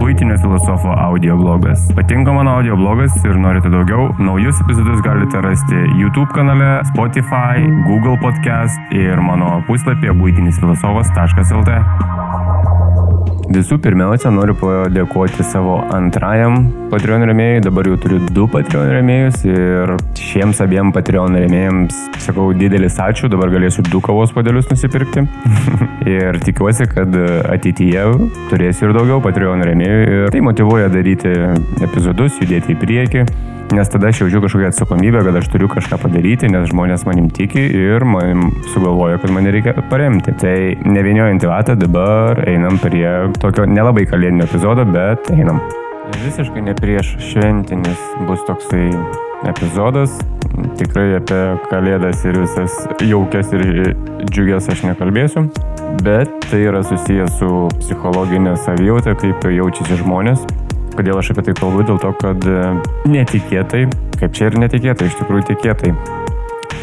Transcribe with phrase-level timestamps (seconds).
[0.00, 1.86] Būtinio filosofo audio blogas.
[1.96, 4.10] Patinka mano audio blogas ir norite daugiau?
[4.20, 12.15] Naujus epizodus galite rasti YouTube kanale, Spotify, Google podcast ir mano puslapyje būtinisfilosofas.lt.
[13.46, 19.94] Visų pirmiausia, noriu padėkoti savo antrajam Patreon remėjui, dabar jau turiu du Patreon remėjus ir
[20.18, 25.26] šiems abiem Patreon remėjams sakau didelis ačiū, dabar galėsiu du kavos podelius nusipirkti.
[26.16, 27.14] Ir tikiuosi, kad
[27.50, 28.04] ateityje
[28.50, 31.32] turėsiu ir daugiau Patreon remėjų ir tai motivuoja daryti
[31.82, 33.24] epizodus, judėti į priekį
[33.72, 37.62] nes tada aš jaučiu kažkokią atsakomybę, kad aš turiu kažką padaryti, nes žmonės manim tiki
[37.62, 40.34] ir manim sugalvoja, kad mane reikia paremti.
[40.40, 40.56] Tai
[40.86, 43.06] nevieniojant į vatą, dabar einam prie
[43.42, 45.60] tokio nelabai kalėdinio epizodo, bet einam.
[46.22, 48.90] Visiškai ne prieš šventinis bus toksai
[49.50, 50.14] epizodas.
[50.78, 53.96] Tikrai apie kalėdas ir visas jaukias ir
[54.30, 55.48] džiugias aš nekalbėsiu,
[56.06, 60.46] bet tai yra susijęs su psichologinė savijauta, kaip jaučiasi žmonės
[60.96, 61.84] Kodėl aš apie tai kalbu?
[61.84, 62.60] Dėl to, kad e,
[63.12, 63.82] netikėtai,
[64.16, 65.90] kaip čia ir netikėtai, iš tikrųjų tikėtai,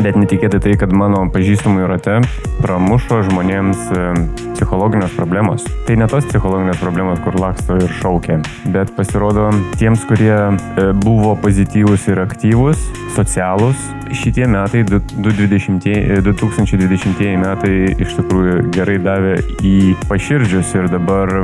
[0.05, 2.19] bet netikėtai tai, kad mano pažįstamų rate
[2.61, 4.05] pramušo žmonėms e,
[4.53, 5.65] psichologinės problemos.
[5.87, 8.37] Tai ne tos psichologinės problemos, kur laksto ir šaukia,
[8.75, 9.49] bet pasirodo
[9.81, 18.67] tiems, kurie e, buvo pozityvūs ir aktyvūs, socialūs, šitie metai, 2020, 2020 metai iš tikrųjų
[18.77, 21.39] gerai davė į paširdžius ir dabar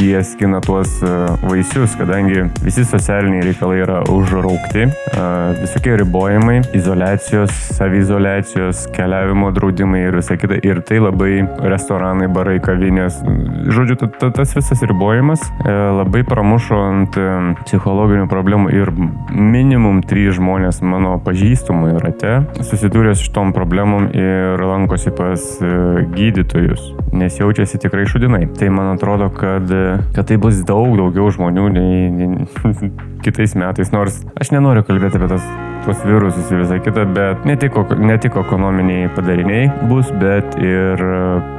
[0.00, 1.06] jie skina tuos e,
[1.46, 5.26] vaisius, kadangi visi socialiniai reikalai yra užraukti, e,
[5.60, 10.58] visokie ribojimai, izolacijos, savizolacijos, keliavimo draudimai ir visa kita.
[10.66, 13.18] Ir tai labai restoranai, barai, kavinės,
[13.72, 17.18] žodžiu, tas visas ribojimas e, labai pramušo ant
[17.64, 18.92] psichologinių problemų ir
[19.32, 25.44] minimum trys žmonės mano pažįstamų rate susidūrė su šitom problemom ir lankosi pas
[26.16, 28.44] gydytojus, nes jaučiasi tikrai šudinai.
[28.58, 29.70] Tai man atrodo, kad
[30.16, 32.48] kad tai bus daug daugiau žmonių nei, nei
[33.24, 33.92] kitais metais.
[33.94, 38.16] Nors aš nenoriu kalbėti apie tas tuos virusus ir visą kitą, bet ne tik, ne
[38.18, 41.02] tik ekonominiai padariniai bus, bet ir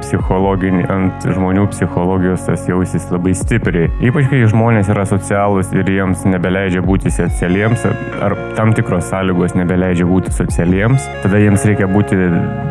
[0.02, 3.88] psichologiniai, ant žmonių psichologijos tas jausis labai stipriai.
[4.04, 7.86] Ypač kai žmonės yra socialūs ir jiems nebeleidžia būti socialiems,
[8.24, 12.20] ar tam tikros sąlygos nebeleidžia būti socialiems, tada jiems reikia būti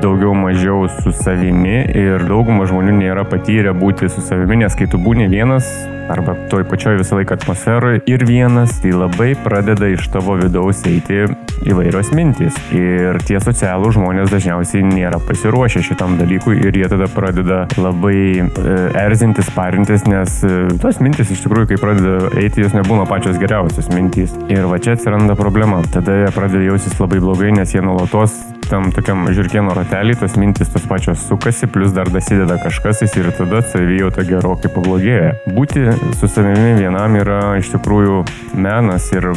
[0.03, 5.01] daugiau mažiau su savimi ir dauguma žmonių nėra patyrę būti su savimi, nes kai tu
[5.01, 5.65] būni vienas,
[6.13, 11.25] arba toj pačioj visą laiką atmosferoje ir vienas, tai labai pradeda iš tavo vidaus eiti
[11.67, 12.57] įvairios mintys.
[12.75, 18.75] Ir tie socialų žmonės dažniausiai nėra pasiruošę šitam dalykui ir jie tada pradeda labai e,
[19.03, 23.89] erzintis, parintis, nes e, tos mintys iš tikrųjų, kai pradeda eiti, jos nebūna pačios geriausios
[23.93, 24.35] mintys.
[24.51, 25.81] Ir va čia atsiranda problema.
[25.93, 28.37] Tada jie pradeda jausis labai blogai, nes jie nuolatos
[28.67, 33.61] tam tokiam žirkieno ratelį, tos mintys tos pačios sukasi, plus dar dasideda kažkas ir tada
[33.63, 35.37] savijauta gerokai pablogėja.
[35.55, 35.85] Būti
[36.19, 38.23] su savimi vienam yra iš tikrųjų
[38.59, 39.31] menas ir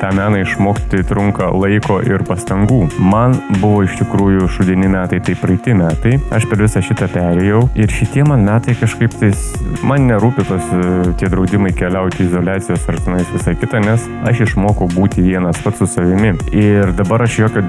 [0.00, 2.80] tą meną išmokti trunka laiko ir pastangų.
[3.00, 6.16] Man buvo iš tikrųjų šudini metai, tai praeiti metai.
[6.34, 9.42] Aš per visą šitą perėjau ir šitie man metai kažkaip tais,
[9.86, 10.82] man nerūpi tos e,
[11.20, 15.88] tie draudimai keliauti izolacijos ar tenais visai kita, nes aš išmokau būti vienas pats su
[15.90, 16.32] savimi.
[16.56, 17.64] Ir dabar aš jokio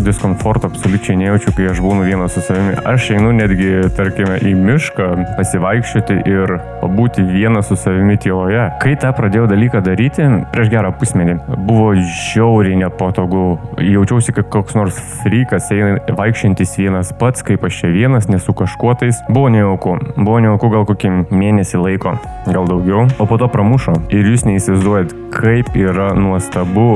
[0.00, 2.74] diskomforto absoliučiai nejaučiu, kai aš būnu vienas su savimi.
[2.86, 5.08] Aš einu netgi, tarkime, į mišką
[5.38, 8.68] pasivaikščioti ir pabūti vienas su savimi tyloje.
[8.82, 13.58] Kai tą pradėjau dalyką daryti, prieš gerą pusmetį, buvo buvo žiauriai nepatogu.
[13.80, 15.68] Jaučiausi kaip koks nors frikas,
[16.16, 19.20] vaikščiantis vienas pats, kaip aš čia vienas, nesu kažkuotais.
[19.28, 19.96] Buvo nejauku.
[20.16, 22.16] Buvo nejauku gal kokį mėnesį laiko,
[22.48, 23.04] gal daugiau.
[23.20, 23.98] O po to pramušo.
[24.14, 26.86] Ir jūs neįsivaizduojat, kaip yra nuostabu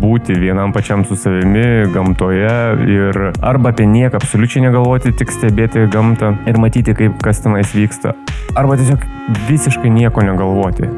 [0.00, 2.54] būti vienam pačiam su savimi gamtoje
[2.86, 8.14] ir arba apie nieką absoliučiai negalvoti, tik stebėti gamtą ir matyti, kaip kas tenais vyksta.
[8.58, 9.02] Arba tiesiog
[9.50, 10.90] visiškai nieko negalvoti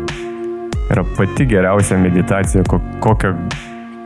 [0.92, 2.62] yra pati geriausia meditacija,
[3.00, 3.34] kokią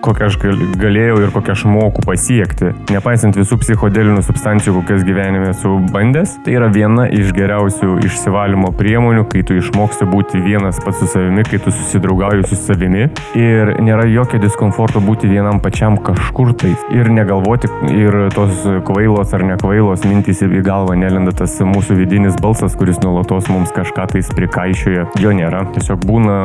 [0.05, 0.37] kokią aš
[0.81, 2.73] galėjau ir kokią aš moku pasiekti.
[2.93, 9.27] Nepaisant visų psichodelinių substancijų, kokias gyvenime esu bandęs, tai yra viena iš geriausių išsivalymo priemonių,
[9.33, 14.07] kai tu išmoksti būti vienas pats su savimi, kai tu susidraugauji su savimi ir nėra
[14.11, 20.45] jokio diskomforto būti vienam pačiam kažkur tais ir negalvoti ir tos kvailos ar nekvailos mintys
[20.47, 25.09] į galvą nelenda tas mūsų vidinis balsas, kuris nuolatos mums kažką tais prikaišioja.
[25.23, 25.65] Jo nėra.
[25.75, 26.39] Tiesiog būna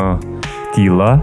[0.76, 1.20] tyla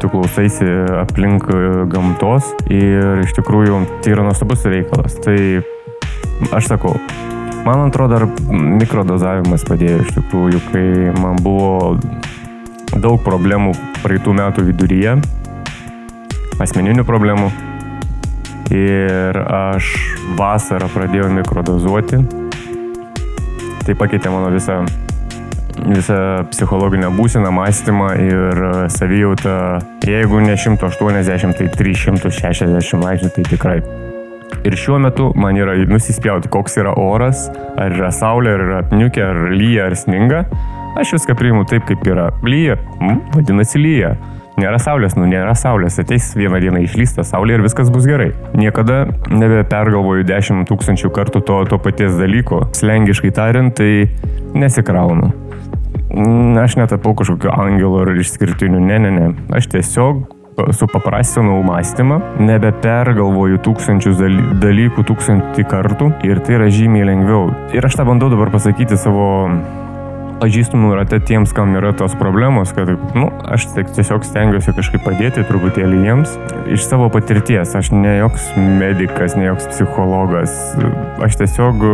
[0.00, 0.64] tu klausaisi
[0.96, 1.44] aplink
[1.92, 5.18] gamtos ir iš tikrųjų tai yra nuostabus reikalas.
[5.20, 5.36] Tai
[6.56, 6.94] aš sakau,
[7.66, 8.24] man atrodo, dar
[8.80, 10.86] mikrodozavimas padėjo iš tikrųjų, kai
[11.20, 11.98] man buvo
[12.96, 15.18] daug problemų praeitų metų viduryje,
[16.62, 17.50] asmeninių problemų.
[18.70, 19.92] Ir aš
[20.38, 22.22] vasarą pradėjau mikrodozuoti.
[23.82, 24.84] Tai pakeitė mano visą
[25.86, 26.18] visą
[26.50, 28.62] psichologinę būseną, mąstymą ir
[28.92, 29.56] savijautą,
[30.06, 33.80] jeigu ne 180, tai 360 laipsnių, tai tikrai.
[34.66, 37.46] Ir šiuo metu man yra nusispjauti, koks yra oras,
[37.80, 40.42] ar yra saulė, ar yra apniukė, ar lyja, ar sninga.
[41.00, 42.28] Aš viską priimu taip, kaip yra.
[42.44, 44.14] Lyja, mm, vadinasi lyja.
[44.60, 48.32] Nėra saulės, nu nėra saulės, ateis vieną dieną išlysta saulė ir viskas bus gerai.
[48.58, 52.66] Niekada nebepergalvoju 10 tūkstančių kartų to, to paties dalyko.
[52.76, 54.10] Slengiškai tariant, tai
[54.52, 55.30] nesikraunu.
[56.60, 59.26] Aš netapau kažkokio angelo ar išskirtiniu, ne, ne, ne.
[59.54, 60.24] Aš tiesiog
[60.76, 64.18] supaprastinau mąstymą, nebepergalvoju tūkstančius
[64.60, 67.46] dalykų tūkstantį kartų ir tai yra žymiai lengviau.
[67.76, 69.28] Ir aš tą bandau dabar pasakyti savo
[70.40, 76.00] pažįstamų rate tiems, kam yra tos problemos, kad, nu, aš tiesiog stengiuosi kažkaip padėti truputėlį
[76.06, 76.36] jiems.
[76.72, 80.56] Iš savo patirties, aš ne joks medicas, ne joks psichologas,
[81.22, 81.84] aš tiesiog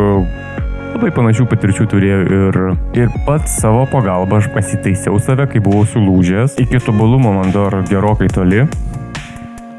[0.94, 2.58] labai panašių patirčių turėjau ir,
[2.98, 6.58] ir pats savo pagalbą aš pasitaisiau save, kai buvau sulūžęs.
[6.62, 8.64] Iki tobulumo man dar gerokai toli,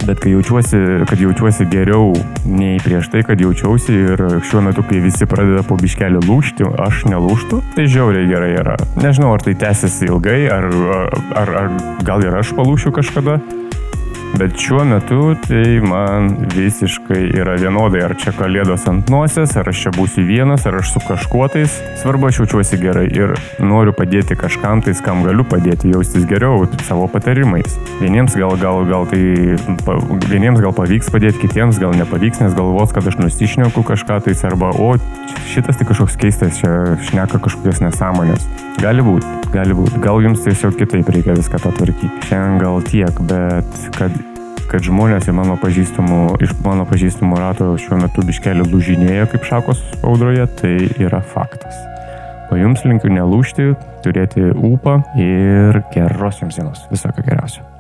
[0.07, 2.13] bet kai jaučiuosi, kad jaučiuosi geriau
[2.48, 7.06] nei prieš tai, kad jaučiausi ir šiuo metu, kai visi pradeda po biškelį lūšti, aš
[7.12, 8.77] nelūštu, tai žiauriai gerai yra.
[9.01, 10.69] Nežinau, ar tai tęsiasi ilgai, ar,
[11.44, 11.71] ar, ar
[12.07, 13.39] gal ir aš palūšiu kažkada,
[14.35, 19.85] Bet šiuo metu tai man visiškai yra vienodai, ar čia kalėdos ant nosies, ar aš
[19.85, 21.77] čia būsiu vienas, ar aš su kažkuotais.
[22.01, 23.33] Svarbu, aš jaučiuosi gerai ir
[23.63, 27.79] noriu padėti kažkam tais, kam galiu padėti jaustis geriau savo patarimais.
[28.01, 29.24] Vieniems gal, gal, gal tai,
[30.27, 34.69] vieniems gal pavyks padėti, kitiems gal nepavyks, nes galvos, kad aš nusišneku kažką tais, arba,
[34.75, 34.94] o
[35.50, 38.45] šitas tai kažkoks keistas, čia šneka kažkokias nesąmonės.
[38.77, 39.25] Gali būti,
[39.56, 39.97] gali būti.
[40.03, 42.27] Gal jums tiesiog kitaip reikia viską patvarkyti.
[42.30, 44.13] Šiandien gal tiek, bet kad
[44.71, 45.55] kad žmonės mano
[46.43, 51.79] iš mano pažįstamų rato šiuo metu biškelį lūžinėja kaip šakos audroje, tai yra faktas.
[52.51, 53.71] O jums linkiu nelūšti,
[54.05, 56.85] turėti ūpą ir geros jums dienos.
[56.91, 57.76] Visą ką geriausio.